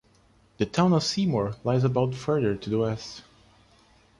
[0.57, 3.21] The town of Seymour lies about further to the west.